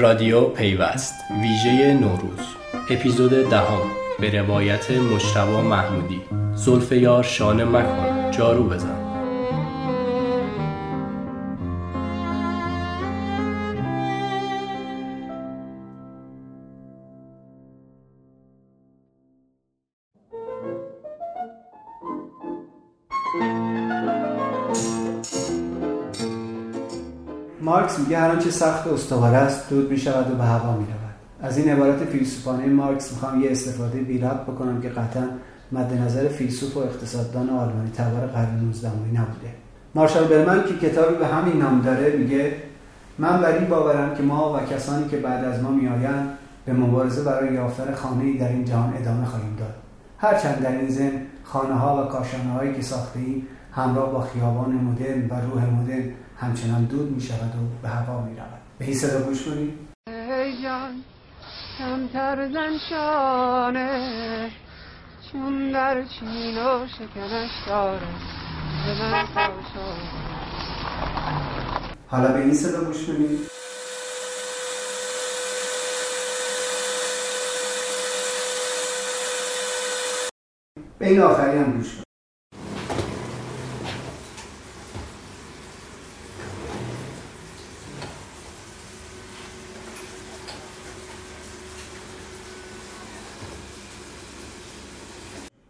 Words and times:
رادیو 0.00 0.44
پیوست 0.44 1.14
ویژه 1.42 1.94
نوروز. 1.94 2.46
اپیزود 2.90 3.50
دهم. 3.50 3.80
به 4.20 4.40
روایت 4.40 4.90
مشتبا 4.90 5.62
محمودی. 5.62 6.20
زلفیار 6.54 7.22
شانه 7.22 7.64
مکن. 7.64 8.30
جارو 8.30 8.64
بزن. 8.64 9.09
مارکس 27.70 27.98
میگه 27.98 28.18
هر 28.18 28.30
آنچه 28.30 28.50
سخت 28.50 28.86
و 28.86 28.94
استوار 28.94 29.34
است 29.34 29.70
دود 29.70 29.90
می‌شود 29.90 30.32
و 30.32 30.34
به 30.34 30.44
هوا 30.44 30.72
می‌رود. 30.72 31.14
از 31.42 31.58
این 31.58 31.70
عبارت 31.70 32.04
فیلسوفانه 32.04 32.66
مارکس 32.66 33.12
می‌خوام 33.12 33.40
یه 33.40 33.50
استفاده 33.50 33.98
بی 33.98 34.18
ربط 34.18 34.42
بکنم 34.42 34.80
که 34.80 34.88
قطعا 34.88 35.28
مد 35.72 35.92
نظر 35.92 36.28
فیلسوف 36.28 36.76
و 36.76 36.80
اقتصاددان 36.80 37.50
آلمانی 37.50 37.90
تبر 37.90 38.26
قرن 38.26 38.60
19 38.60 38.88
نبوده 38.88 39.54
مارشال 39.94 40.24
برمن 40.24 40.64
که 40.64 40.88
کتابی 40.88 41.14
به 41.14 41.26
همین 41.26 41.56
نام 41.56 41.80
داره 41.80 42.16
میگه 42.16 42.52
من 43.18 43.40
بر 43.40 43.52
این 43.52 43.68
باورم 43.68 44.14
که 44.14 44.22
ما 44.22 44.54
و 44.54 44.74
کسانی 44.74 45.08
که 45.08 45.16
بعد 45.16 45.44
از 45.44 45.62
ما 45.62 45.70
میآیند 45.70 46.28
به 46.66 46.72
مبارزه 46.72 47.22
برای 47.22 47.54
یافتن 47.54 47.94
خانه 47.94 48.38
در 48.38 48.48
این 48.48 48.64
جهان 48.64 48.94
ادامه 48.96 49.24
خواهیم 49.24 49.56
داد. 49.58 49.74
هرچند 50.20 50.62
در 50.62 50.72
این 50.72 50.88
زن 50.88 51.26
خانه 51.44 51.74
ها 51.74 52.02
و 52.02 52.08
کاشانه 52.08 52.52
هایی 52.52 52.74
که 52.74 52.82
ساخته 52.82 53.18
ایم 53.18 53.46
همراه 53.72 54.12
با 54.12 54.20
خیابان 54.20 54.72
مدرن 54.72 55.28
و 55.28 55.34
روح 55.34 55.64
مدرن 55.64 56.14
همچنان 56.36 56.84
دود 56.84 57.10
می 57.10 57.20
شود 57.20 57.54
و 57.56 57.82
به 57.82 57.88
هوا 57.88 58.20
می 58.20 58.36
رود 58.36 58.60
به 58.78 58.84
این 58.84 58.94
صدا 58.94 59.20
گوش 59.20 59.44
کنید. 59.44 59.72
کمتر 61.78 62.48
زن 62.52 62.78
شانه 62.90 64.50
چون 65.32 65.72
در 65.72 66.04
چین 66.04 66.58
و 66.58 66.86
شکنش 66.86 67.50
داره. 67.66 68.06
به 68.86 69.10
من 69.10 69.24
حالا 72.08 72.32
به 72.32 72.38
این 72.38 72.54
صدا 72.54 72.84
گوش 72.84 73.06
کنید. 73.06 73.38
به 80.98 81.08
این 81.08 81.20
آخری 81.20 81.58
هم 81.58 81.72
گوش 81.72 81.92
کنید 81.92 82.04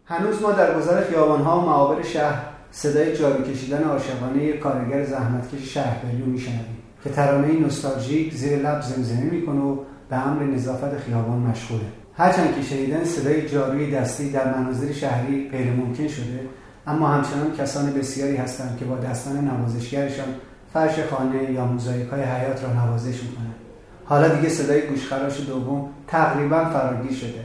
هنوز 0.07 0.43
ما 0.43 0.53
در 0.53 0.79
گذر 0.79 1.05
خیابانها 1.05 1.61
و 1.61 1.65
معابر 1.67 2.03
شهر 2.03 2.43
صدای 2.71 3.17
جارو 3.17 3.45
کشیدن 3.45 3.85
عاشقانه 3.85 4.45
یک 4.45 4.59
کارگر 4.59 5.05
زحمتکش 5.05 5.75
شهربلیو 5.75 6.27
میشنویم 6.27 6.77
که 7.05 7.11
ترانه 7.11 7.53
نوستالژیک 7.53 8.35
زیر 8.35 8.59
لب 8.59 8.81
زمزمه 8.83 9.25
می‌کنه 9.25 9.61
و 9.61 9.77
به 10.11 10.17
امر 10.27 10.43
نظافت 10.43 10.99
خیابان 10.99 11.39
مشغوله. 11.39 12.00
هرچند 12.21 12.55
که 12.57 12.63
شنیدن 12.63 13.05
صدای 13.05 13.49
جاروی 13.49 13.91
دستی 13.91 14.31
در 14.31 14.59
مناظر 14.59 14.93
شهری 14.93 15.49
غیر 15.49 15.73
ممکن 15.73 16.09
شده 16.09 16.41
اما 16.87 17.09
همچنان 17.09 17.57
کسان 17.59 17.93
بسیاری 17.93 18.37
هستند 18.37 18.77
که 18.79 18.85
با 18.85 18.97
دستان 18.97 19.49
نوازشگرشان 19.49 20.27
فرش 20.73 20.99
خانه 21.11 21.53
یا 21.53 21.65
موزاییک 21.65 22.09
های 22.09 22.23
حیات 22.23 22.65
را 22.65 22.73
نوازش 22.73 23.23
می‌کنند. 23.23 23.55
حالا 24.05 24.29
دیگه 24.29 24.49
صدای 24.49 24.87
گوشخراش 24.87 25.41
دوم 25.41 25.89
تقریبا 26.07 26.65
فراگیر 26.65 27.13
شده. 27.19 27.45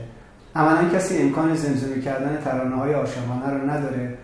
عملا 0.56 0.88
کسی 0.88 1.18
امکان 1.18 1.54
زمزمه 1.54 2.00
کردن 2.00 2.38
ترانه 2.44 2.76
های 2.76 2.94
آشامانه 2.94 3.50
رو 3.50 3.70
نداره 3.70 4.14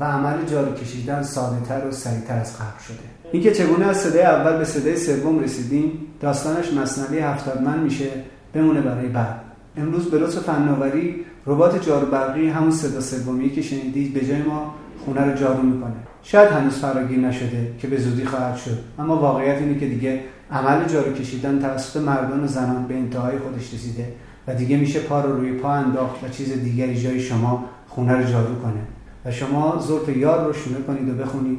و 0.00 0.04
عمل 0.04 0.44
جارو 0.46 0.74
کشیدن 0.74 1.22
ساده 1.22 1.60
تر 1.60 1.86
و 1.86 1.92
سریعتر 1.92 2.38
از 2.38 2.56
قبل 2.56 2.82
شده. 2.86 3.30
اینکه 3.32 3.52
چگونه 3.52 3.86
از 3.86 3.96
صدای 3.96 4.22
اول 4.22 4.58
به 4.58 4.64
صدای 4.64 4.96
سوم 4.96 5.38
رسیدیم 5.38 5.92
داستانش 6.20 6.72
مصنوی 6.72 7.18
هفتادمن 7.18 7.78
میشه 7.78 8.08
بمونه 8.54 8.80
برای 8.80 9.08
بعد. 9.08 9.49
امروز 9.76 10.10
به 10.10 10.18
لطف 10.18 10.38
فناوری 10.38 11.24
ربات 11.46 11.86
جارو 11.86 12.06
برقی 12.06 12.48
همون 12.48 12.70
صدا 12.70 13.00
سومی 13.00 13.50
که 13.50 13.62
شنیدید 13.62 14.14
به 14.14 14.26
جای 14.26 14.42
ما 14.42 14.74
خونه 15.04 15.20
رو 15.20 15.36
جارو 15.36 15.62
می‌کنه. 15.62 15.92
شاید 16.22 16.48
هنوز 16.48 16.78
فراگیر 16.78 17.18
نشده 17.18 17.72
که 17.78 17.88
به 17.88 17.98
زودی 17.98 18.24
خواهد 18.24 18.56
شد. 18.56 18.78
اما 18.98 19.16
واقعیت 19.16 19.58
اینه 19.58 19.78
که 19.78 19.86
دیگه 19.86 20.20
عمل 20.50 20.84
جارو 20.84 21.12
کشیدن 21.12 21.58
توسط 21.58 22.00
مردان 22.00 22.44
و 22.44 22.46
زنان 22.46 22.86
به 22.86 22.94
انتهای 22.94 23.38
خودش 23.38 23.74
رسیده 23.74 24.12
و 24.48 24.54
دیگه 24.54 24.76
میشه 24.76 25.00
پا 25.00 25.20
رو 25.20 25.36
روی 25.36 25.52
پا 25.52 25.72
انداخت 25.72 26.24
و 26.24 26.28
چیز 26.28 26.52
دیگری 26.52 27.02
جای 27.02 27.20
شما 27.20 27.64
خونه 27.88 28.12
رو 28.12 28.24
جارو 28.24 28.54
کنه. 28.54 28.82
و 29.24 29.30
شما 29.30 29.78
زلف 29.78 30.16
یار 30.16 30.46
رو 30.46 30.52
شونه 30.52 30.76
کنید 30.86 31.08
و 31.08 31.14
بخونید. 31.14 31.58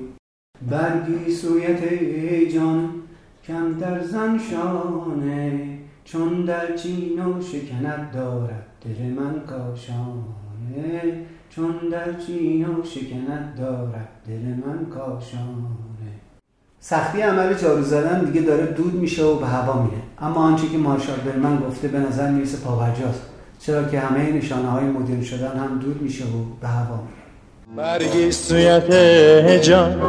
برگی 0.70 1.32
سویت 1.32 1.84
ای 1.84 2.52
جان 2.52 2.90
کم 3.48 3.74
در 3.80 4.04
زن 4.04 4.40
شانه 4.52 5.61
چون 6.12 6.46
در 6.46 6.76
چین 6.76 7.26
و 7.26 7.42
شکند 7.42 8.12
دارد 8.14 8.66
دل 8.86 9.06
من 9.06 9.40
کاشانه. 9.48 11.14
چون 11.50 11.76
در 11.92 12.14
چین 12.26 12.66
و 12.66 12.84
شکند 12.84 13.56
دارد 13.58 14.10
دل 14.28 14.68
من 14.68 14.86
کاشانه. 14.86 16.12
سختی 16.80 17.22
عمل 17.22 17.54
جارو 17.54 17.84
زدن 17.84 18.26
دیگه 18.26 18.42
داره 18.42 18.66
دود 18.66 18.94
میشه 18.94 19.24
و 19.24 19.40
به 19.40 19.48
هوا 19.48 19.84
میره. 19.84 20.02
اما 20.20 20.36
آنچه 20.36 20.68
که 20.68 20.78
مارشال 20.78 21.16
برمن 21.16 21.60
گفته 21.60 21.88
به 21.88 22.00
نظر 22.00 22.32
می‌رسه 22.32 22.58
پاورجاست 22.58 23.22
چرا 23.60 23.84
که 23.84 24.00
همه 24.00 24.32
نشانه 24.32 24.68
های 24.68 24.86
مدرن 24.86 25.24
شدن 25.24 25.58
هم 25.58 25.80
دود 25.80 26.02
میشه 26.02 26.24
و 26.24 26.60
به 26.62 26.68
هوا 26.68 26.96
میره. 26.96 27.22
برگی 27.78 28.32
سویت 28.32 28.92
جان 29.62 30.02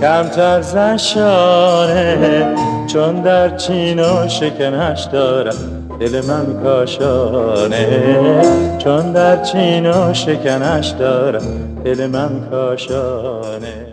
کمتر 0.00 0.60
زشانه 0.62 2.54
چون 2.86 3.22
در 3.22 3.56
چین 3.56 4.00
و 4.00 4.28
شکنش 4.28 5.04
دارم 5.12 5.88
دل 6.00 6.26
من 6.26 6.62
کاشانه. 6.62 7.86
چون 8.78 9.12
در 9.12 9.42
چین 9.42 9.90
و 9.90 10.14
شکنش 10.14 10.88
دارم 10.88 11.74
دل 11.84 12.06
من 12.06 12.48
کاشانه. 12.50 13.86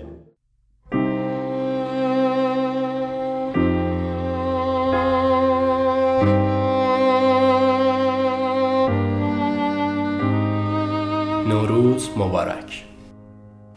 نوروز 11.47 12.09
مبارک. 12.17 12.83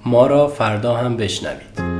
ما 0.06 0.26
را 0.26 0.48
فردا 0.48 0.94
هم 0.94 1.16
بشنوید. 1.16 1.91